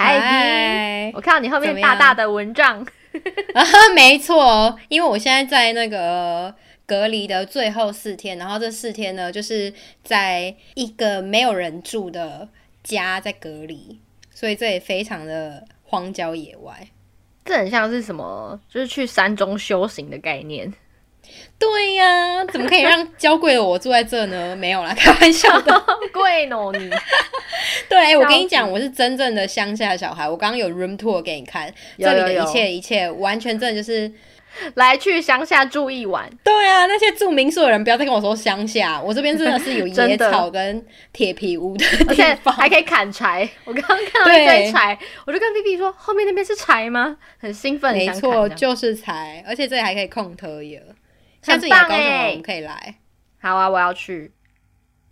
[0.00, 2.86] 嗨，我看到你后面大大的蚊帐。
[3.52, 3.64] 啊，
[3.96, 6.54] 没错，因为我现在在那个
[6.86, 9.74] 隔离的最后四天，然后这四天呢，就是
[10.04, 12.48] 在一个没有人住的
[12.84, 13.98] 家在隔离，
[14.32, 16.86] 所以这也非常的荒郊野外。
[17.44, 18.60] 这很像是什么？
[18.68, 20.72] 就是去山中修行的概念。
[21.58, 24.54] 对呀、啊，怎么可以让娇贵的我住在这呢？
[24.56, 26.90] 没有啦，开玩笑的， 贵哦你。
[27.88, 30.28] 对，我跟你讲，我是真正的乡下小孩。
[30.28, 34.10] 我刚刚有 room tour 给你看，有有有，这里的一切一切，完全真的就是
[34.74, 36.30] 来去乡下住一晚。
[36.44, 43.48] 对啊，那些住民宿的人不要再跟我说乡下，我这边真的是有野草跟铁皮屋的地方，而且还可以砍柴。
[43.64, 47.16] 我刚刚看到一堆柴，我就跟 Vivi 说，后面那边是柴吗？
[47.40, 50.82] 很兴奋，没错，就是柴，而且这里还可以控特耶。
[51.42, 52.96] 下次也高雄我们可以来。
[53.40, 54.32] 好啊，我要去。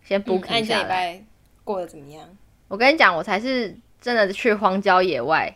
[0.03, 0.75] 先 book 一下。
[0.75, 1.23] 这礼拜
[1.63, 2.23] 过得怎么样？
[2.67, 5.53] 我跟你讲，我才是真的去荒郊野外。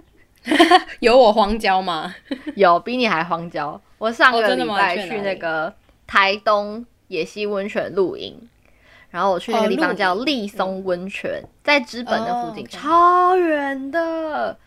[1.00, 2.14] 有我荒郊吗？
[2.56, 3.80] 有，比你还荒郊。
[3.98, 5.74] 我上个礼拜去那个
[6.06, 8.48] 台东野溪温泉露营，
[9.10, 14.58] 然后我去那个地方叫立松温泉，在知本的附近，超远的。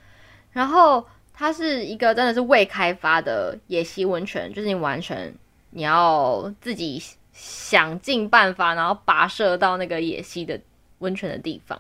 [0.52, 1.06] 然后。
[1.40, 5.34] 它是一个真的是未开发的野溪温泉，就是你完全
[5.70, 10.60] 你要自己想尽办法，然后跋涉到那个野溪的
[10.98, 11.80] 温泉的地方，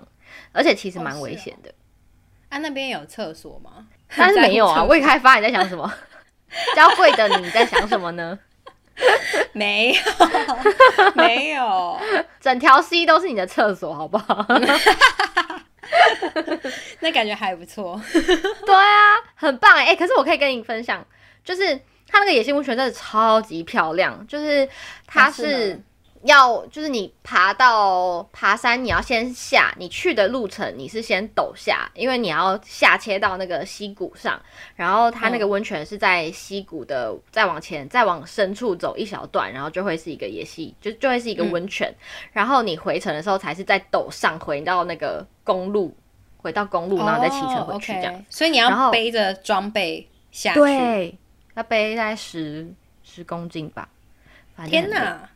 [0.53, 1.69] 而且其实蛮危险的。
[1.71, 1.75] 哦、
[2.47, 3.85] 啊，那边有厕所吗？
[4.15, 5.93] 但是没有啊，未开发你在想什么？
[6.73, 8.39] 娇贵的你在想什么呢？
[9.51, 10.01] 没有，
[11.15, 11.99] 没有，
[12.39, 14.45] 整条溪都是你的厕所，好不好？
[17.01, 19.95] 那感觉还不错， 对啊，很棒哎、欸！
[19.95, 21.05] 可是我可以跟你分享，
[21.43, 21.75] 就是
[22.07, 24.67] 它那个野性温泉真的超级漂亮，就是
[25.05, 25.81] 它是。
[26.23, 29.73] 要就是你爬到爬山，你要先下。
[29.77, 34.41] 你去的路程你是先陡下，因为你要下切到那个溪谷上。
[34.75, 41.89] 然后它那个温泉是在溪谷的再往前、再往深处走一小段，然后就会是一个野溪，就就会是一个温泉。
[41.89, 45.95] 嗯、然后你回程的时候才是在陡上回到那个公路，
[46.37, 48.13] 回到公路，然后再骑车回去这样。
[48.13, 48.25] Oh, okay.
[48.29, 51.17] 所以你要背着装备下去，对，
[51.55, 52.67] 要背大概十
[53.03, 53.87] 十公斤吧。
[54.65, 55.29] 天哪！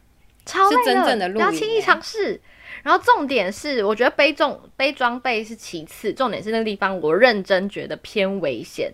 [0.45, 2.39] 超累的，是真正的露营，不要轻易尝试。
[2.81, 8.93] 然后重点是，我觉得背重背装备是其次，重点是那个地方我认真觉得偏危险，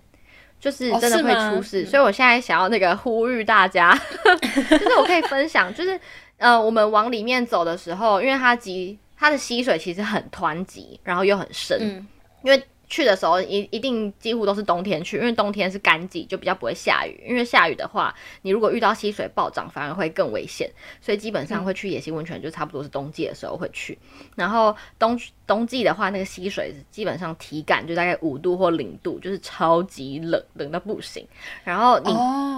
[0.60, 1.84] 就是真的会出事。
[1.84, 3.94] 哦、所以我现在想要那个呼吁大家，
[4.70, 6.00] 就是我可以分享，就是
[6.38, 12.08] 呃，我们往里面走的时候，因为它急，它的溪水其实很湍急，然后又很深，嗯、
[12.44, 12.64] 因为。
[12.90, 17.24] 去的时候一一定几乎都是冬天去，因为冬天是干季，就比较不会下雨。
[17.26, 20.68] 因为下雨的话，你如果遇到溪水暴涨，反而会更危险。
[21.00, 23.98] 所以基本上会去野溪温泉，就差不多是冬季的时候会去。
[24.20, 31.28] 嗯、然后冬冬季的话，那个溪水基本上体感就大概五度或零度，就是超级冷，冷到不行。
[31.64, 32.12] 然后你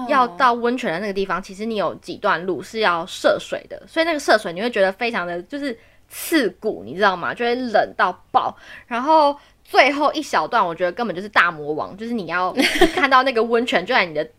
[0.10, 5.78] 要到温泉的那个地方，其实你有几段路是要涉水的，所以那个涉水你会觉得非常的就是
[6.08, 7.34] 刺骨，你知道吗？
[7.34, 8.58] 就会冷到爆。
[8.88, 9.38] 然后。
[9.72, 12.54] 最后一小段，我觉得根本就是大魔王，就是你要
[12.94, 14.30] 看到那个温泉就在你的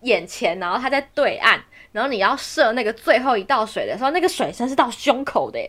[0.00, 1.60] 眼前，然后它在对岸，
[1.92, 5.60] 然后你要射那个最后一道水的时候，那个水深是到胸口的，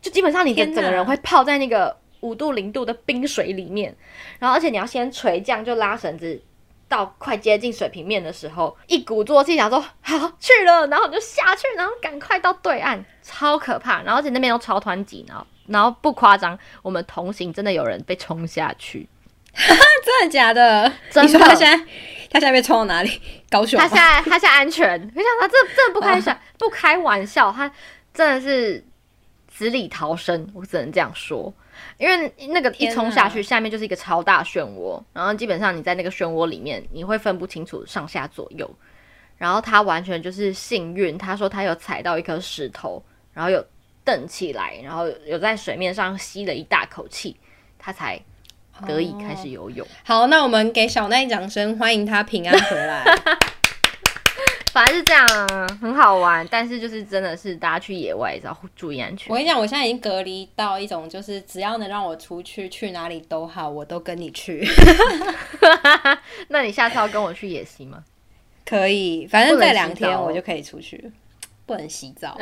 [0.00, 3.92] 就基本上你的整个人会泡在那个五度零度的冰水里面，
[4.38, 6.40] 然后而且你要先垂降，就拉绳子
[6.88, 15.46] 到快接近水平面的时候，一鼓作气想说好去了，然后你就下去，然后赶快到对岸，超可怕，然后而且那边又超湍急，然后。
[15.68, 19.06] 然后不夸张，我们同行真的有人被冲下去，
[19.54, 20.90] 真的假的？
[21.10, 21.30] 真的。
[21.30, 21.76] 你说他现在
[22.30, 23.20] 他现在被冲到哪里？
[23.50, 23.78] 高雄？
[23.78, 24.90] 他现在他现在安全。
[25.14, 27.70] 我想他这这不开玩不开玩笑，他
[28.14, 28.82] 真的是
[29.58, 31.52] 死里逃生，我只能这样说。
[31.96, 38.70] 因为那个一冲下去，下面就是一个超大漩涡，然后基本上你在那个漩涡里面，你会分不清楚上下左右。
[39.36, 43.02] 然后他完全就是幸运，他说他有踩到一颗石头，
[43.32, 43.64] 然后有。
[44.04, 47.36] 蹬起来，然后有在水面上吸了一大口气，
[47.78, 48.18] 他才
[48.86, 49.86] 得以开始游泳。
[49.86, 53.04] 哦、好，那我们给小奈掌声，欢迎他平安回来。
[54.72, 55.26] 反正是这样，
[55.80, 59.30] 很好玩，但是就是真的是大家去野外要注意安全。
[59.30, 64.66] 我跟你讲，我现在已经隔离到一种，就是只要能让我出去，去哪里都好，我都跟你去。
[66.48, 68.04] 那你下次要跟我去野溪吗？
[68.64, 71.10] 可以，反正再两天我就可以出去。
[71.64, 72.38] 不能洗澡，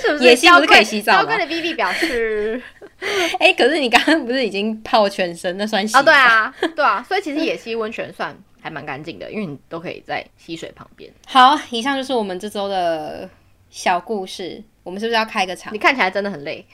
[0.00, 0.24] 是不是？
[0.24, 1.24] 野溪不是可以洗澡吗？
[1.24, 2.62] 跟的 Vivi 表示，
[3.40, 5.96] 哎、欸，可是你刚刚不是已经泡全身，那算洗？
[5.96, 8.32] 哦，对啊，对啊，所以其实野溪温泉算
[8.64, 11.12] 还蛮干净的，因为你都可以在溪水旁边。
[11.26, 13.28] 好，以上就是我们这周的
[13.68, 14.64] 小故事。
[14.82, 15.72] 我们是不是要开个场？
[15.74, 16.64] 你看起来真的很累。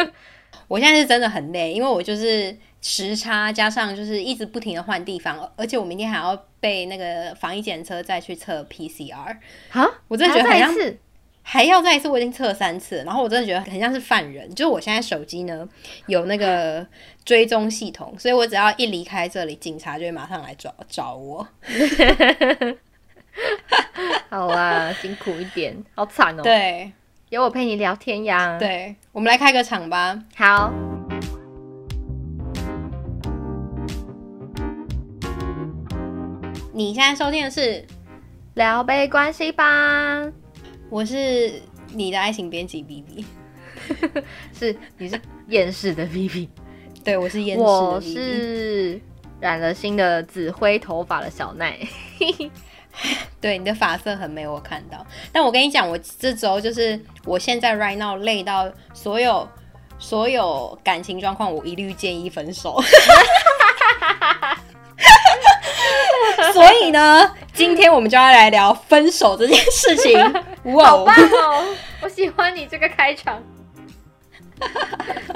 [0.66, 9.36] 我现在是真的很累，因为我就是时差加上就是一直不停的换地方，而且我明天还要被那个防疫检测再去测 PCR
[9.72, 9.86] 啊！
[10.08, 10.98] 我真的觉得很像是
[11.48, 14.52] 还要再一次，我已经测了三次，然后我真的觉得很像是犯人。
[14.52, 15.66] 就是我现在手机呢
[16.06, 16.84] 有那个
[17.24, 21.46] 追踪系统，所以我只要一离开这里，警察就会马上来找找我。
[24.28, 26.42] 好啊，辛苦一点，好惨哦。
[26.42, 26.90] 对。
[27.28, 28.58] 有我陪你聊天呀！
[28.58, 30.20] 对，我们来开个场吧。
[30.36, 30.72] 好，
[36.72, 37.84] 你现在收听的是
[38.54, 40.22] 聊杯关系吧。
[40.88, 41.60] 我是
[41.92, 43.24] 你的爱情编辑 BB，
[44.56, 46.48] 是你是厌世的 BB，
[47.02, 49.00] 对，我是厌世的 BB，我是
[49.40, 51.76] 染了新的紫灰头发的小奈。
[53.40, 55.04] 对，你的发色很美，我看到。
[55.32, 59.46] 但我跟你讲，我这周就是我现在 right now 累到所有
[59.98, 62.80] 所有感情状况，我一律建议分手。
[66.56, 70.18] 所以呢，今天我们就要来聊分手这件事情。
[70.74, 71.64] 哇，好棒哦！
[72.00, 73.42] 我喜欢你这个开场。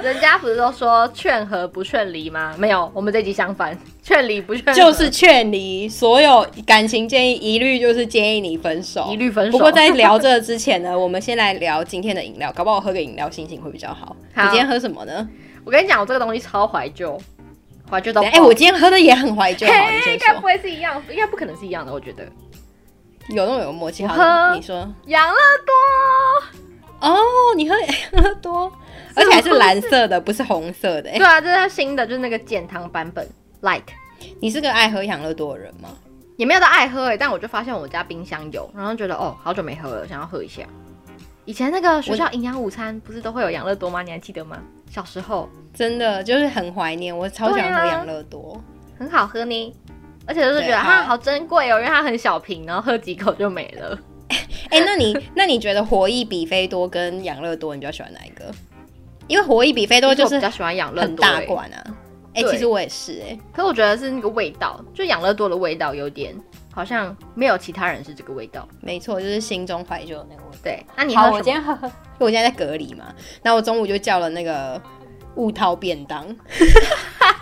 [0.03, 2.55] 人家不是都说劝和不劝离吗？
[2.57, 5.87] 没有，我们这集相反， 劝离不劝，就是劝离。
[5.87, 9.53] 所有感情建议一律就是建议你分手，一律分手。
[9.53, 14.17] 不过在聊这之前呢， 我们先来聊今天的饮料，搞不好我喝个饮料心情会比较好。
[14.35, 15.29] 好，你今天喝什么呢？
[15.67, 17.21] 我跟你讲，我这个东西超怀旧，
[17.91, 19.67] 怀旧到哎、欸，我今天喝的也很怀旧。
[19.67, 22.25] 应该不会是一样，应该不可能是一样的，我觉得
[23.29, 24.07] 有那么有默契。
[24.07, 24.77] 好，喝你说
[25.07, 27.19] 养乐多哦，
[27.57, 28.73] 你喝 养乐多。
[29.17, 31.11] 而且还是蓝色的，不是红色的。
[31.11, 33.29] 对啊，这是新的，就是那个减糖版本
[33.63, 33.83] ，Light。
[34.41, 35.89] 你是个爱喝养乐多的人吗？
[36.37, 40.63] 也没有到爱喝哎，但我就发现我家冰箱有，然后觉得哦，好久没喝了，想要喝一下。
[41.45, 44.03] 以前那个学校营养午餐不是都会有养乐多吗？
[44.03, 44.59] 你还记得吗？
[44.91, 48.63] 小时候真的就是很怀念，我超喜欢喝养乐多，
[48.99, 49.75] 很好喝呢。
[50.27, 53.99] 而且就是觉得它好珍贵哦，因为它很小瓶，然后喝几口就没了。
[54.71, 58.45] 哎、欸，那你那你觉得活益比菲多跟养乐多，你比较喜欢哪一个？
[59.27, 61.83] 因为活益比菲多就是比较喜欢养乐多，很大罐啊。
[62.35, 66.33] 哎、欸，其实我也是哎、欸，可是我觉得是那个味道，就养乐多的味道有点
[66.73, 68.67] 好像没有其他人是这个味道。
[68.81, 70.59] 没错，就是心中怀旧的那个味道。
[70.63, 74.81] 对，那你好，我今天喝，因为我现在在隔离嘛，那我中午就叫了那个
[75.37, 76.25] 悟涛便当，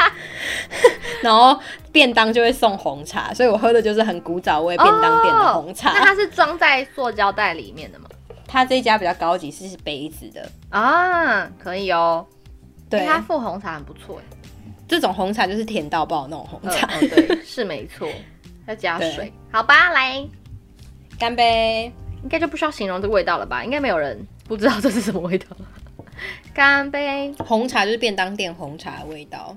[1.23, 1.59] 然后
[1.91, 5.91] 便当就会送红茶，所以我喝的就是很古早味便当店的红茶。
[5.91, 8.07] 哦、那它是装在塑胶袋里面的吗？
[8.47, 12.27] 它这一家比较高级，是杯子的啊，可以哦。
[12.89, 14.37] 对，它附红茶很不错哎。
[14.89, 18.09] 这种红茶就是甜到爆那种红茶，呃、对，是没错。
[18.69, 20.25] 要加水，好吧，来
[21.19, 21.93] 干杯。
[22.23, 23.65] 应该就不需要形容这个味道了吧？
[23.65, 25.47] 应该没有人不知道这是什么味道。
[26.55, 27.33] 干杯。
[27.39, 29.57] 红茶就是便当店红茶的味道，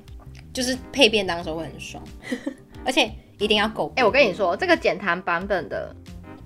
[0.54, 2.04] 就是配便当的时候会很爽，
[2.86, 3.92] 而且一定要够。
[3.96, 5.96] 哎、欸，我跟你说，这个减糖版本的。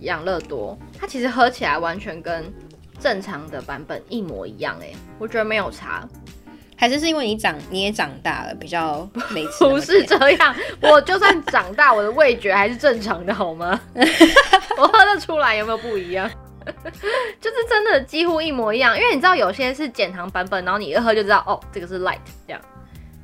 [0.01, 2.43] 养乐多，它其实喝起来完全跟
[2.99, 6.05] 正常的版本一模一样哎，我觉得没有差，
[6.77, 9.63] 还是是因为你长你也长大了，比较没吃。
[9.69, 13.79] 不是这样，我就算长大，我的味觉还是正常的，好吗？
[14.77, 16.29] 我喝得出来有没有不一样？
[17.39, 22.17] 就是真的几乎一模一样，因为你知道有些是减糖版本，然后你一喝就知道哦，这个是 light
[22.47, 22.61] 这样，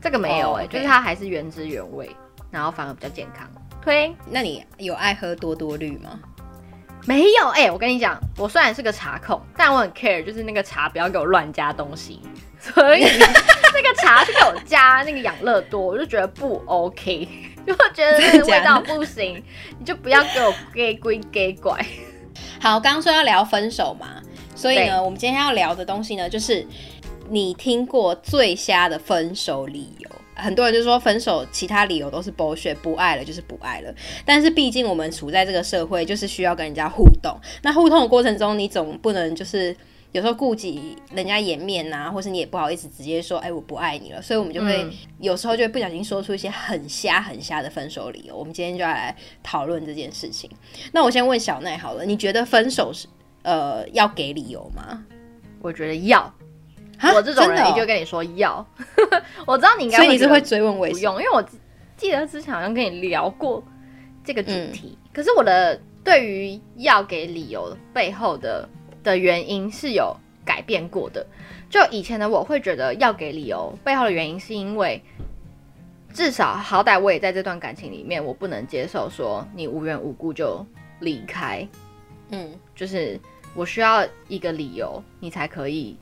[0.01, 0.71] 这个没有哎，oh.
[0.71, 2.09] 就是它还是原汁原味，
[2.51, 3.49] 然后反而比较健康。
[3.81, 6.19] 推，那你有爱喝多多绿吗？
[7.05, 12.21] 没有哎、欸，我跟你讲，我虽然是个茶控，但我很 care，就是那个茶不要给我乱加东西，
[12.59, 13.03] 所以
[13.73, 17.27] 那个茶是给我加那个养乐多，我就觉得不 OK，
[17.65, 19.43] 就会觉得那个味道不行，
[19.79, 21.83] 你就不要给我给归给拐。
[22.59, 24.21] 好，刚刚说要聊分手嘛，
[24.55, 26.65] 所以呢，我们今天要聊的东西呢，就是
[27.29, 30.09] 你听过最瞎的分手理由。
[30.41, 33.93] 很多人就说分手，其他理由都是 bullshit，不爱了就是不爱了。
[34.25, 37.39] 但是毕竟我们处在这个社会，就是需要跟人家互动。
[37.61, 39.75] 那互动的过程中，你总不能就是
[40.11, 44.21] 有时候顾及人家颜面呐、啊，或是你也不好意思直接说，哎、欸，我不爱你了。
[44.21, 48.35] 所以我们就会、嗯、有时候就会不小心说出一些很瞎很瞎的分手理由。
[48.35, 50.49] 我们今天就要来讨论这件事情。
[50.91, 53.07] 那我先问小奈好了，你觉得分手是
[53.43, 55.05] 呃要给理由吗？
[55.61, 56.33] 我觉得要。
[57.15, 58.65] 我这种人，你就跟你说要，哦、
[59.47, 61.43] 我知道你应该，所以你是会追问为什么不用，因为我
[61.97, 63.63] 记得之前好像跟你聊过
[64.23, 64.97] 这个主题。
[65.01, 68.67] 嗯、可是我的对于要给理由背后的
[69.03, 70.15] 的原因是有
[70.45, 71.25] 改变过的。
[71.69, 75.01] 就以前的我会觉得要给理由背后的原因是因为
[76.13, 80.65] 至少好歹我也在这段感情里面，我不能接受说你无缘无故就
[80.99, 81.67] 离开。
[82.29, 83.19] 嗯，就是
[83.55, 85.97] 我需要一个理由，你才可以。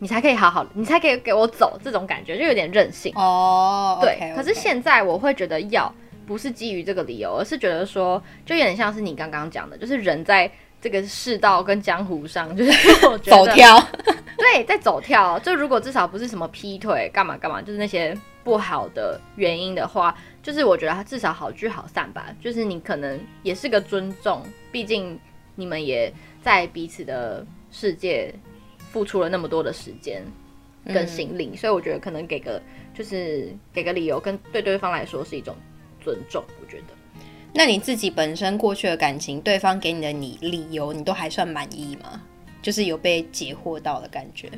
[0.00, 3.98] 你才可以好好，你才可以给我走，这种感觉就有点任性哦。
[4.00, 4.34] 对，okay, okay.
[4.36, 5.92] 可是现在我会觉得要
[6.26, 10.48] 不是基于这个理由，而是觉得说，就有点像是你刚刚讲的，就是人在
[10.80, 12.70] 这个世道跟江湖上，就是
[13.08, 13.88] 我觉得走跳，
[14.38, 15.36] 对，在走跳。
[15.40, 22.26] 就如果至少不是什么劈腿干嘛干嘛，就是那些不好的原因的话，就是我觉得他至少好聚好散吧。
[22.40, 25.18] 就是你可能也是个尊重，毕竟
[25.56, 28.32] 你们也在彼此的世界。
[28.90, 30.22] 付出了那么多的时间
[30.84, 32.60] 跟心力，嗯，所以我觉得可能给个
[32.94, 35.54] 就是给个理由，跟对对方来说是一种
[36.00, 36.42] 尊重。
[36.60, 36.94] 我觉得，
[37.52, 42.20] 那你自己本身过去的感情，对方给你的你理由，你都还算满意吗？
[42.62, 44.50] 就是有被解惑到的感觉？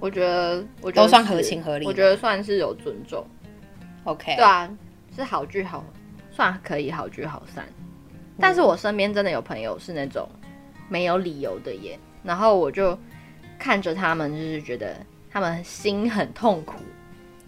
[0.00, 1.86] 我觉得，我觉得都算合情合理。
[1.86, 3.24] 我觉得算是有尊重。
[4.04, 4.68] OK，对啊，
[5.14, 5.84] 是好聚好，
[6.32, 7.64] 算可以好聚好散。
[8.08, 10.28] 嗯，但是我身边真的有朋友是那种
[10.88, 12.98] 没有理由的耶，然后我就。
[13.58, 14.96] 看着他们，就是觉得
[15.30, 16.74] 他们心很痛苦。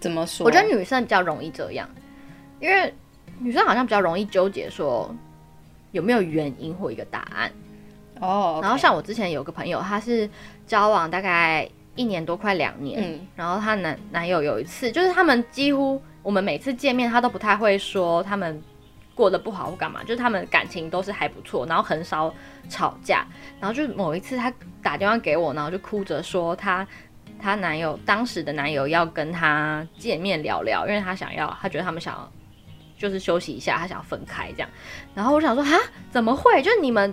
[0.01, 0.47] 怎么说？
[0.47, 1.89] 我觉得女生比较容易这样，
[2.61, 2.93] 因为
[3.39, 5.15] 女生好像比较容易纠结，说
[5.93, 7.51] 有没有原因或一个答案。
[8.21, 8.29] 哦。
[8.29, 8.63] Oh, okay.
[8.63, 10.29] 然后像我之前有个朋友，她是
[10.67, 13.03] 交往大概一年多，快两年。
[13.03, 13.27] 嗯。
[13.35, 18.63] 然后她男男友有一次，就是他们几乎我们每次见面，他都不太会说他们
[19.19, 22.33] 过得不好或干嘛，就是他们感情都是还不错，然后很少
[22.69, 23.27] 吵架。
[23.61, 24.53] 然后就某一次她。
[24.81, 26.87] 打电话给我，然后就哭着说她
[27.39, 32.33] 她男友当时的男友要跟她见面聊聊，因为她想要，她觉得他们想要
[32.97, 34.69] 就是休息一下，她想要分开这样。
[35.15, 35.77] 然后我想说啊，
[36.11, 36.63] 怎么会？
[36.63, 37.13] 就是你们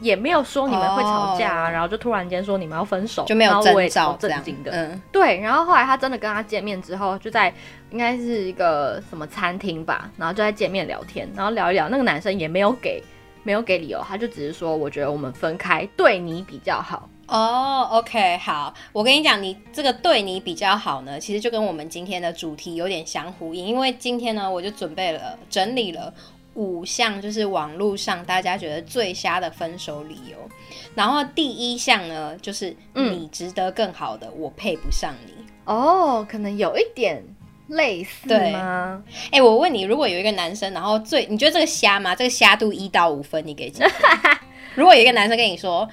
[0.00, 1.74] 也没有说你们会吵架啊，oh.
[1.74, 4.70] 然后就突然间说你们要分手，就没有征兆震惊的。
[4.72, 5.40] 嗯，对。
[5.40, 7.52] 然后后来他真的跟他见面之后，就在
[7.90, 13.02] 应该是一个什么餐厅吧，然后就在见面聊天，然后聊一聊，那个男生也没有给。
[13.42, 17.08] 没有给理由，他就只是说，我觉得我们分开对你比较好。
[17.28, 23.64] 哦、oh，OK，好，我跟你讲，你这个对你比较好呢，其实就跟我们今天的主题有点相呼应。
[23.64, 26.12] 因为今天呢，我就准备了整理了
[26.56, 30.36] 五项，就是网络上大家觉得最瞎的分手理由。
[30.96, 35.32] 然后第一项呢，就是你值得更好的，嗯、我配不上你。
[35.64, 37.22] 哦，oh, 可能有一点。
[37.68, 39.02] 类似吗？
[39.32, 42.14] 哎、欸，我问你，如果有一个男生，然后最你觉得这个瞎吗？
[42.14, 43.90] 这个瞎度一到五分，你给几分？
[44.76, 45.88] 如果有一个男生跟你说，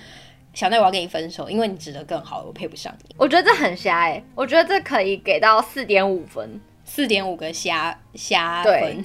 [0.53, 3.15] 小奈我要跟你分手，因为你值得更好，我配不上你。
[3.17, 9.03] 我觉得这很瞎哎、欸，我觉得这可以给到四点五分，四点五个瞎瞎分，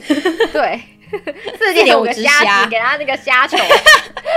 [0.52, 0.78] 对，
[1.58, 3.56] 四点五个虾给他那个虾球，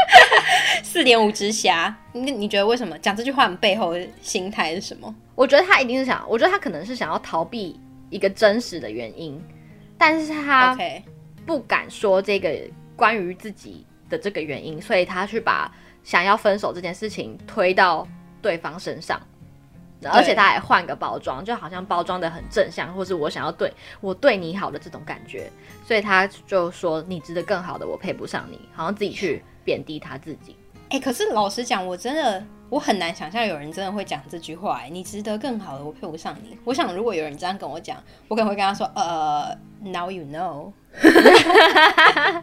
[0.83, 1.95] 四点五只虾。
[2.13, 3.47] 你你觉得为什么讲这句话？
[3.47, 5.13] 你背后的心态是什么？
[5.35, 7.79] 我觉得他一定是想，我觉得他可能是想要逃避。
[8.09, 9.41] 一个真实的原因，
[9.97, 10.77] 但是他
[11.45, 12.53] 不敢说这个
[12.93, 15.73] 关于自己的这个原因，所以他去把
[16.03, 18.05] 想要分手这件事情推到
[18.41, 19.17] 对方身上，
[20.09, 25.51] 而且他还换个包装，就好像包装的很正向，或是我想要对我对你好的这种感觉，
[25.85, 30.55] 所以他就说你值得更好的，我配不上你，好像自己去贬低他自己。
[30.89, 32.43] 哎、欸，可是老实讲，我真的。
[32.71, 36.57] 我很难想象有人真的会讲这句话，欸，你值得更好的，我配不上你。
[36.63, 39.53] 我想如果有人这样跟我讲，我可能会跟他说，呃
[39.83, 40.71] ，Now you know。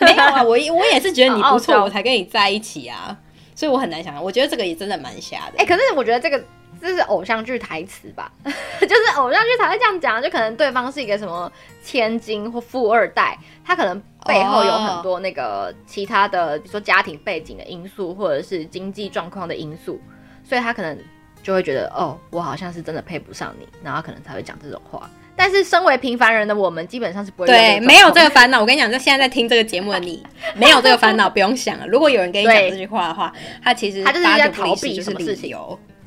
[0.00, 3.14] 没有啊，我我也是觉得你不错，我才跟你在一起啊，
[3.54, 4.24] 所以我很难想象。
[4.24, 5.58] 我觉得这个也真的蛮瞎的。
[5.58, 6.42] 哎、欸，可是我觉得这个。
[6.80, 8.30] 这是偶像剧台词吧？
[8.44, 11.50] 就是偶像剧才会这样讲，就可能对方是一个什么
[11.82, 20.00] 千金或富二代，他可能背后有很多那个其他的，比如说家庭背景的因素，或者是经济状况的因素，
[20.44, 20.98] 所以他可能
[21.42, 25.08] 就会觉得，哦，我好像是真的配不上你，然后可能才会讲这种话。
[25.38, 28.58] 但是身为平凡人的我们，基本上是不会对，没有这个烦恼。
[28.58, 31.86] 我跟你讲，就现在在听这个节目的你，没有这个烦恼，不用想了。
[31.86, 33.30] 如果有人跟你讲这句话的话，
[33.62, 35.54] 他其实他就是在逃避什么事情。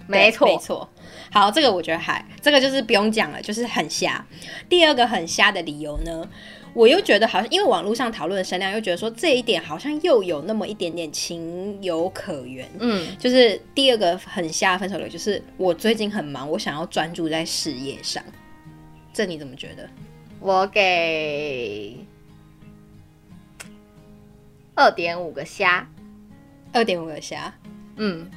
[0.10, 0.90] 没错，没错。
[1.32, 4.26] 好，这个我觉得还，这个就是不用讲了，就是很瞎。
[4.68, 6.28] 第二个很瞎的理由呢，
[6.74, 12.68] 我又觉得好像，因为网络上讨论的声量又觉得说这一点好像又有那么一点点情有可原。
[12.80, 18.24] 嗯，就是第二个很瞎的分手理由，就是我最近很忙，我想要专注在事业上。
[19.14, 19.88] 这你怎么觉得？
[20.40, 21.96] 我给
[24.74, 25.88] 二点五个虾，
[26.74, 27.54] 二点五个虾。
[27.98, 28.28] 嗯，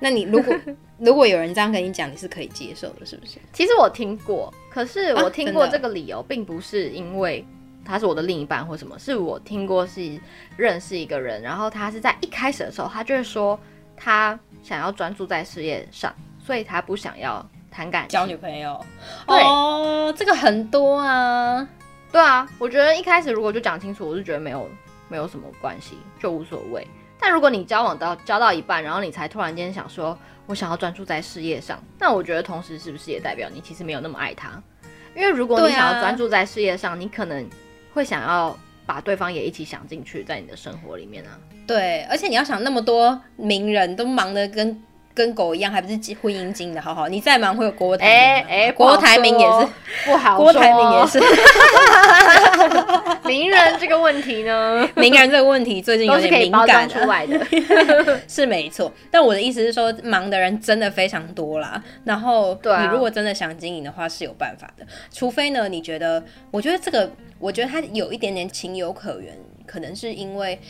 [0.00, 0.56] 那你如果。
[0.98, 3.38] 如果有人这样跟你讲，你是可以接受的，是不是？
[3.52, 7.44] 其实我听过，可是我听过这个理由，并不是因为
[7.84, 10.18] 他是我的另一半或什么，是我听过是
[10.56, 13.58] 认识一个人，然后他是在一开始的时候，他就是说
[13.94, 18.82] 他想要专注在事业上，所以他不想要谈感情、交女朋友。
[19.26, 21.68] 对哦，这个很多啊，
[22.10, 24.66] 对啊，我觉得一开始如果就讲清楚，我是觉得没有
[25.08, 26.86] 没有什么关系，就无所谓。
[27.26, 30.16] 那如果你交往到交到一半，然后你才突然间想说，
[30.46, 34.62] 我想要专注在事业上，那我觉得同时是不是也代表你其实没有那么爱他？
[35.12, 37.44] 因为如果你想要专注在事业上，啊、你可能
[37.92, 38.56] 会想要
[38.86, 41.36] 把对方也一起想进去，在你的生活里面啊。
[41.66, 44.80] 对，而且你要想那么多名人都忙得跟。
[45.16, 47.08] 跟狗一样，还不是婚姻经的好好？
[47.08, 49.66] 你再忙会有郭台铭，哎哎，郭台铭也是
[50.04, 51.18] 不好，郭台铭也是。
[53.26, 54.86] 名人这个问题呢？
[54.94, 57.40] 名人这个问题最近有点敏感出来的，
[58.28, 58.92] 是没错。
[59.10, 61.82] 但我的意思是说，忙的人真的非常多啦。
[62.04, 64.84] 然后，你如果真的想经营的话，是有办法的。
[65.10, 66.22] 除非呢，你觉得？
[66.50, 69.34] 我觉得这个，我觉得他有一点点情有可原，
[69.66, 70.60] 可能是因为。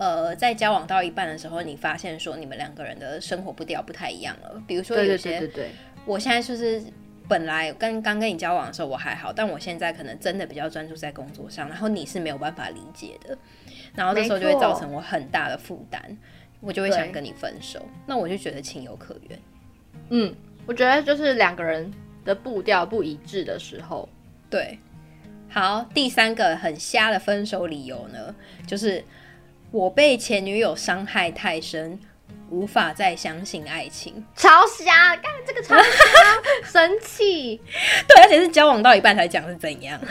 [0.00, 4.62] 呃，在交往到一半的时候，你发现说你们两个人的生活步调不太一样了。
[4.66, 5.70] 比如说有些，对对对对对，
[6.06, 6.82] 我现在就是
[7.28, 13.36] 本来跟刚跟你交往的时候我还好，但我现在可能真的比较专注在工作上，然后你是没有办法理解的，
[13.94, 16.00] 然后这时候就会造成我很大的负担，
[16.62, 17.86] 我就会想跟你分手。
[18.06, 19.38] 那我就觉得情有可原。
[20.08, 21.92] 嗯，我觉得就是两个人
[22.24, 24.08] 的步调不一致的时候，
[24.48, 24.78] 对。
[25.50, 28.34] 好，第三个很瞎的分手理由呢，
[28.66, 29.04] 就是。
[29.72, 31.96] 我被前女友伤害太深，
[32.50, 34.24] 无法再相信爱情。
[34.34, 35.82] 超瞎，干这个超瞎，
[36.64, 37.56] 生气。
[38.08, 40.00] 对，而且是交往到一半才讲是怎样。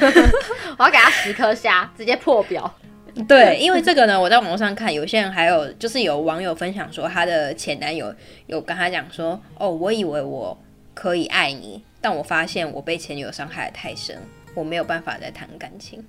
[0.80, 2.74] 我要给他十颗虾，直接破表。
[3.28, 8.16] 对，因为这个呢，我在网络上看，有些人还有就是有网友分享说，他的前男友
[8.48, 10.58] 有跟他讲说：“哦，我以为我
[10.94, 14.18] 可以爱你，但我发现我被前女友伤害得太深，
[14.56, 16.01] 我没有办法再谈感情。”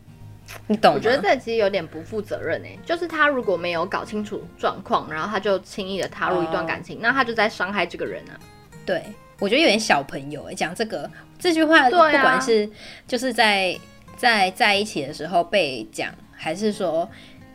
[0.66, 0.95] 你懂？
[0.95, 8.38] 我觉得这其实有点不负责任哎，就是他如果没有搞清楚状况，然后他就轻易的踏入一段感情，哦、那他就在伤害这个人啊。
[8.87, 9.02] 对，
[9.38, 12.69] 我觉得有点小朋友哎，讲这个这句话，不管是
[13.07, 13.78] 就是在
[14.16, 17.09] 在在一起的时候被讲，还是说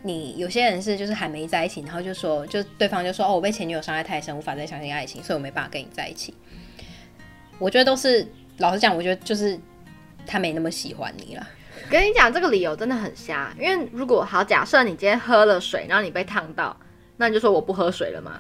[0.04, 6.34] 你有些人是就是还没在一起，然后就说就对方就说哦，我被前女友伤害太深，无法再相信爱情，所以我没办法跟你在一起。
[7.58, 9.60] 我觉得都是老实讲，我觉得就是
[10.25, 11.48] 他没那么喜欢你了。
[11.89, 13.51] 跟你讲，这个理由真的很瞎。
[13.60, 16.76] 因为如果好假设你今天喝了水，然后你被烫到，
[17.17, 18.39] 那你就说我不喝水了吗？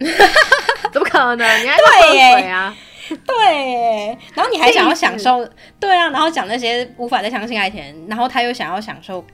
[0.92, 1.62] 怎么可能？
[1.62, 2.74] 你还喝水啊？
[3.26, 5.48] 对，然后你还想要享受？
[5.80, 9.24] 对啊，然后讲那些无法再相信爱情，然后他又想要享受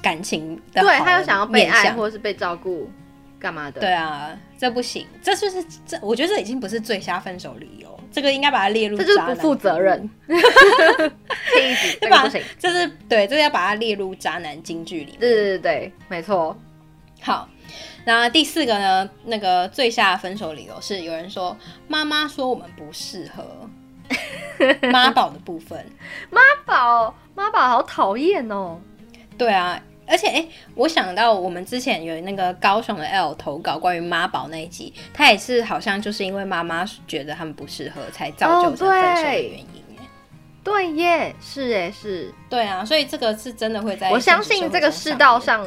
[0.00, 2.90] 感情的，对，他又想要被爱或者是被照顾，
[3.38, 3.80] 干嘛的？
[3.80, 7.86] 对啊，这不行，这就是这，我觉得这已经不是最瞎分手理由。
[8.12, 10.08] 这个应该把它列入，这就是不负责任。
[12.00, 15.20] 这个不行，这是对，这个要把它列入渣男金句里面。
[15.20, 16.56] 对对对对，没错。
[17.20, 17.48] 好，
[18.04, 19.10] 那第四个呢？
[19.24, 21.56] 那个最瞎分手理由是有人说
[21.88, 23.68] 妈妈说我们不适合
[24.90, 25.84] 妈宝的部分。
[26.30, 28.80] 妈宝，妈宝好讨厌哦。
[29.36, 29.82] 对啊。
[30.06, 39.66] 而且，哎、欸，我想到我们之前有那个高雄的 L 投稿关于妈宝那一集，他也是好像就是因为妈妈觉得他们不适合，才造就的分手的原因。
[40.62, 44.10] 对耶，是哎，是，对啊，所以这个是真的会在。
[44.10, 45.64] 我相信这个世道上，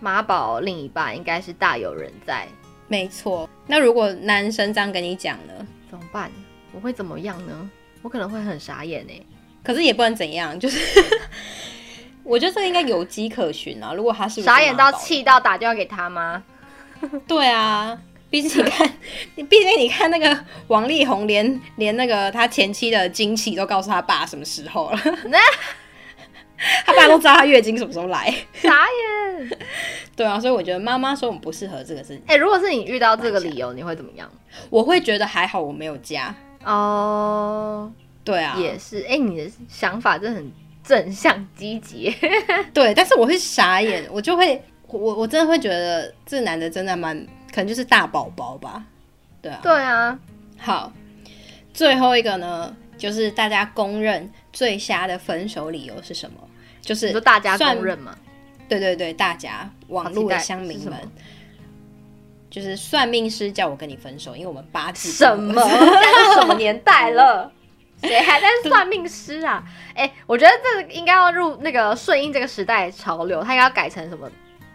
[0.00, 2.46] 妈宝另一半应该是大有人在。
[2.88, 5.52] 没错，那如果男生这样跟你讲呢？
[5.90, 6.30] 怎么办？
[6.72, 7.70] 我会怎么样呢？
[8.00, 9.20] 我可能会很傻眼哎，
[9.62, 10.78] 可是也不能怎样，就是。
[12.24, 13.92] 我觉得这个应该有迹可循啊！
[13.94, 16.42] 如果他是，傻眼到气到打电话给他吗？
[17.26, 17.98] 对啊，
[18.30, 18.88] 毕竟你看，
[19.48, 24.98] 毕竟你看那个王力宏连连那个他前妻的经期都告诉他爸什么时候了，
[26.86, 29.58] 他爸都知道他月经什么时候来，傻眼。
[30.14, 32.22] 对啊，所以我觉得妈妈说我们不适合这个事情。
[32.26, 34.30] 哎、欸，如果是你遇到这个理由，你会怎么样？
[34.70, 36.32] 我会觉得还好，我没有家
[36.64, 37.90] 哦。
[37.90, 39.00] Oh, 对啊，也是。
[39.00, 40.52] 哎、欸，你的想法真的很。
[40.84, 42.14] 正向积极，
[42.74, 47.16] 对，但是我会傻眼，我就会，我我真的会觉得这男的真的蛮，
[47.52, 48.84] 可能就是大宝宝吧，
[49.40, 50.18] 对啊，对啊，
[50.58, 50.92] 好，
[51.72, 56.36] 最后一个呢，就是大家公认最瞎的分手理由是什么？
[56.80, 58.16] 就是大家公认吗？
[58.68, 60.98] 对对对，大家网络的乡民们，
[62.50, 65.62] 就是算命师叫我跟你分手，因为我们八字什么？
[66.34, 67.52] 什么年代了？
[68.02, 69.62] 谁还在算命师啊？
[69.94, 74.28] 哎、欸，我觉得这个应该要入那个顺应这个时代潮流，他应该要改成什么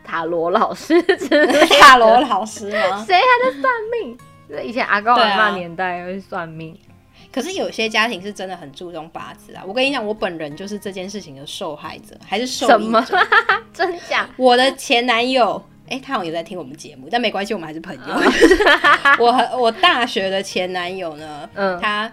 [0.03, 1.65] 塔罗老师之类的？
[1.79, 3.03] 塔罗老师吗？
[3.05, 4.17] 谁还在算命？
[4.63, 6.87] 以前阿公阿妈年代会算命、啊，
[7.33, 9.61] 可是有些家庭是真的很注重八字啊。
[9.67, 12.65] 我跟你讲，我本人就是这件事情的受害者，还是受？
[12.67, 13.05] 什么？
[13.73, 14.25] 真假？
[14.37, 18.01] 我的前男友，哎、欸，他好像有在听我们节目，但没关系，我们还是朋友。
[19.19, 21.49] 我和我大学的前男友呢？
[21.55, 22.09] 嗯，他。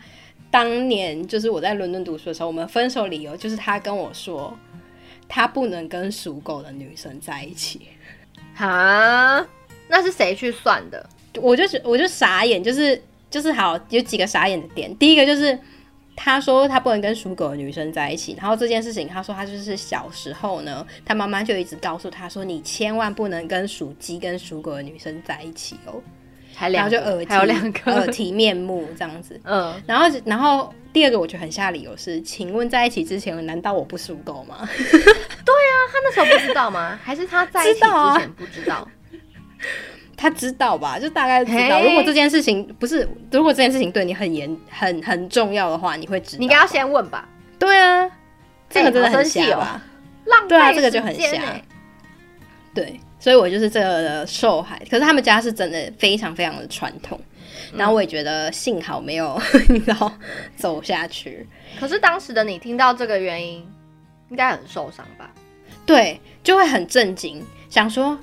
[0.55, 4.57] 当年就是我在伦敦读书的时候，我们分手理由就是他跟我说，
[5.27, 7.89] 他不能跟属狗的女生在一起。
[8.55, 9.45] 哈，
[9.89, 11.11] 那是谁去算的？
[11.41, 14.97] 我就我就傻眼，就是就是好有几个傻眼的点。
[14.97, 15.59] 第一个就是
[16.15, 26.01] 他说他不能跟属狗的女生在一起，然后这件事情他说他就是小时候呢，他妈妈就一直告诉他说，你千万不能跟属鸡跟属狗的女生在一起哦。
[26.55, 29.41] 还两个，然后就耳还有两个耳提面目这样子。
[29.45, 34.69] 嗯，然后然后第二个我觉得很下理由是，请问在一起之前难道我不属狗吗？
[34.77, 36.99] 对啊，他那时候不知道吗？
[37.03, 38.89] 还是他在一起之前不知道？
[40.17, 41.83] 他知道吧，就大概知道。
[41.83, 46.39] 如果这件事情不是，如果这件事情对你很严、很很重要的话，你会知道。
[46.39, 47.29] 你应该要先问吧。
[47.59, 48.09] 对啊，
[48.71, 49.83] 这个真的很瞎吧？
[50.27, 50.47] 浪。
[50.47, 51.41] 对啊，这个就很瞎。
[52.73, 54.79] 对，所以我就是这个的受害。
[54.91, 57.19] 可是他们家是真的非常非常的传统，
[57.75, 60.13] 然后我也觉得幸好没有 你知道
[60.59, 61.49] 走下去。
[61.81, 63.67] 可是当时的你听到这个原因，
[64.29, 65.33] 应该很受伤吧？
[65.87, 68.19] 对，就会很震惊，想说。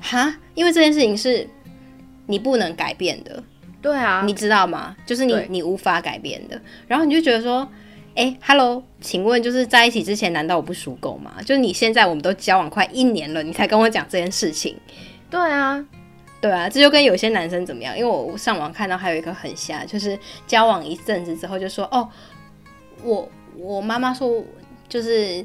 [0.00, 1.48] 哈，因为这件事情是
[2.26, 3.40] 你不能改变的，
[3.80, 4.96] 对啊，你知道吗？
[5.06, 6.60] 就是你你无法改变的。
[6.88, 7.68] 然后你就觉得说，
[8.14, 11.36] 哎、欸，Hello，请问就是在一起之前，难道我不属狗吗？
[11.44, 14.76] 就是你现在我们都交往快一年了，你才跟我讲这件事情。
[15.30, 15.84] 对啊，
[16.40, 17.96] 对啊，这就跟有些男生怎么样？
[17.96, 22.08] 因为我上网看到还有一个很瞎，就是交往一阵子之后就说，哦，
[23.02, 24.44] 我我妈妈说，
[24.88, 25.44] 就是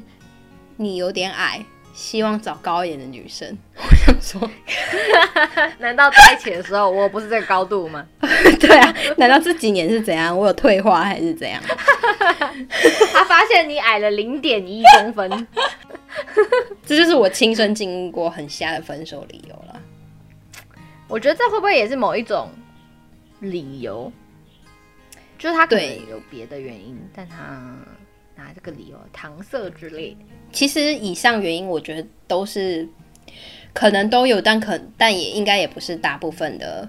[0.76, 1.64] 你有点矮。
[1.94, 3.56] 希望找高一点的女生，
[3.88, 4.50] 我想说，
[5.78, 8.06] 难道在一起的时候我不是这个高度吗？
[8.60, 10.36] 对啊，难道这几年是怎样？
[10.36, 11.62] 我有退化还是怎样？
[13.12, 15.46] 他发现你矮了零点一公分，
[16.84, 19.80] 这就是我亲身经历过很瞎的分手理由了。
[21.08, 22.50] 我觉得这会不会也是某一种
[23.40, 24.10] 理由？
[25.38, 27.36] 就是他可能有别的原因，但他
[28.34, 30.18] 拿这个理由搪塞之类的。
[30.50, 32.88] 其实以上原因，我觉得都是
[33.76, 36.88] 可能都有，但可但也应该也不是大部分的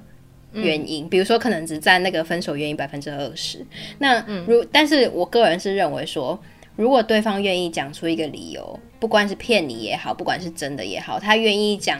[0.53, 1.03] 原因。
[1.03, 3.65] 嗯、比如说，可能只占那个分手原因百分之二十。
[3.99, 6.39] 那如、嗯、但是我个人是认为说，
[6.77, 11.99] 如果对方愿意讲出一个理由，不管是骗你也好，不管是真的也好，他愿意讲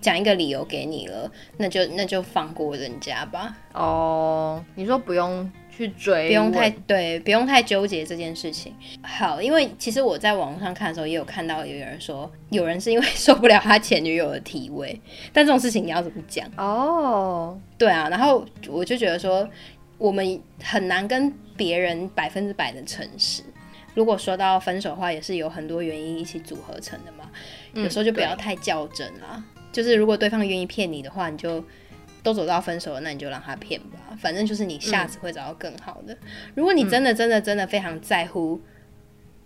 [0.00, 3.56] 讲一个理由给你了，那就那就放过人家吧。
[3.72, 5.48] 哦，你说不用。
[5.76, 8.72] 去追，不用太对，不用太纠结这件事情。
[9.02, 15.00] 好，因为其实我在网络上看的时候，也有看到有人说，有人是因为 受不了他前女友的体味，
[15.32, 16.48] 但这种事情你要怎么讲？
[16.56, 17.58] 哦，oh.
[17.76, 19.48] 对啊，然后我就觉得说，
[19.98, 23.42] 我们很难跟别人百分之百的诚实。
[23.94, 27.30] 如果说到分手的话，也是有很多原因一起组合成的嘛。
[27.74, 29.42] 嗯、有时候就不要太较真啦。
[29.72, 31.64] 就是如果对方愿意骗你的话，你就。
[32.24, 36.14] 都走到分手了，那你就让他骗吧，反正就是你下次会找到更好的。
[36.14, 36.18] 嗯、
[36.56, 38.58] 如果你真的真的真的非常在乎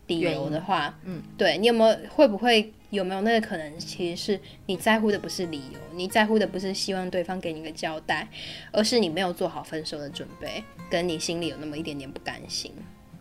[0.07, 8.29] 理由的话，嗯，对，你有没有会不会有没有那个可能，其实是你在乎的不是理由，你在乎的不是希望对方给你个交代，
[8.71, 12.73] 而是你没有做好分手的准备，跟你心里有那么一点点不甘心。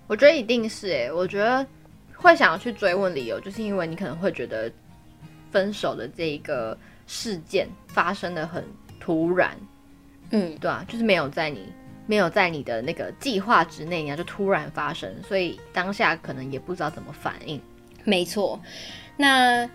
[0.06, 1.65] 我觉得一定是诶，我觉得
[2.13, 4.72] 会想要去追问理由，就是因为你可能会觉得
[5.52, 8.63] 分手的这一个事件发生的很。
[9.08, 9.52] 突然，
[10.32, 11.62] 嗯，对啊，就是没有在你
[12.08, 17.62] 没有在你的那个计划之内，然后就突然发生，所以当下可能也不知道怎么反应。
[18.04, 18.60] 没错，
[19.15, 19.65] 那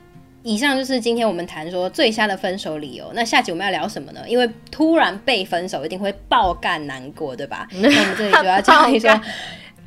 [0.43, 3.11] 以上就是今天我们谈说最瞎的分手理由。
[3.15, 4.21] 那下集我们要聊什么呢？
[4.29, 7.67] 因为突然被分手一定会爆干难过，对吧？
[7.73, 9.19] 那我们这里就要讲一说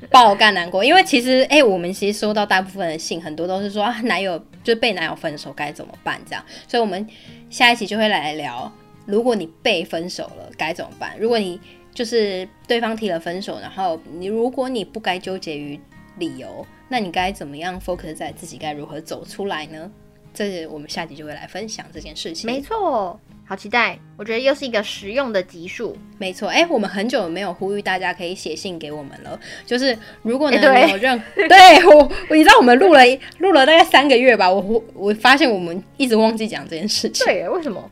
[0.10, 7.08] 爆干难过，因为其实哎、欸，我们其实收到大部分的信，很多都是说啊，男友就被男友分手该怎么办这样，所以我们
[7.52, 8.72] 下一期就会来聊。
[9.06, 11.16] 如果你被分手了，该怎么办？
[11.20, 11.60] 如果你
[11.94, 15.80] 就是对方提了分手，然后你如果你不该纠结于
[16.18, 19.90] 理由，那你该怎么样 focus 在自己该如何走出来呢？
[20.34, 22.46] 这是我们下集就会来分享这件事情。
[22.46, 23.98] 没错，好期待！
[24.18, 25.96] 我觉得又是一个实用的集数。
[26.18, 29.40] 没错，哎、欸，我们很久没有呼吁大家可以写信给我们了。
[29.66, 33.02] 就是如果呢，没有任 对我，你知道我们录了
[33.38, 37.26] 录了大概三个月吧，我我发现我们一直忘记讲这件事情。
[37.26, 37.90] 对，为什么？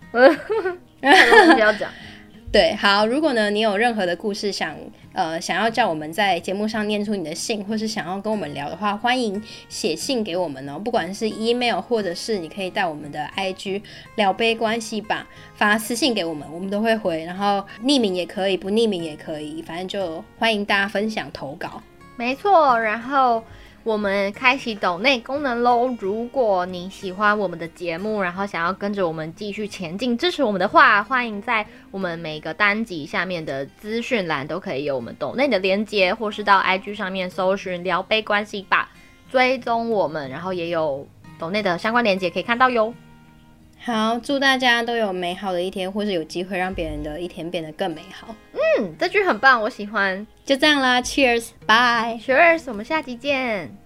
[1.53, 1.91] 不要讲，
[2.51, 3.05] 对，好。
[3.05, 4.75] 如果呢，你有任何的故事想
[5.11, 10.79] 呃想要叫我们在节目上念出你的信，或是想要跟我们聊的话，欢迎写信给我们哦。
[10.79, 13.81] 不管是 email，或者是你可以带我们的 IG
[14.15, 17.25] 聊杯关系吧，发私信给我们，我们都会回。
[17.25, 21.81] 然后匿名也可以，不匿名也可以，反正就欢迎大家分享投稿。
[22.15, 23.43] 没错，然后。
[23.83, 25.93] 我们开启抖内功能喽！
[25.99, 38.89] 如果你喜欢我们的节目，然后想要跟着我们继续前进，支持我们的话，欢迎在我们每个单集下面的资讯栏都可以有我们抖内的连接，或是到 IG 上面搜寻聊杯关系吧，
[39.29, 41.05] 追踪我们，然后也有
[41.37, 42.93] 抖内的相关连接可以看到哟。
[43.85, 48.33] 好，祝大家都有美好的一天，或是有机会让别人的一天变得更美好。
[48.53, 50.25] 嗯，这句很棒，我喜欢。
[50.45, 53.82] 就这样啦，Cheers，Bye，Cheers，我们下集见。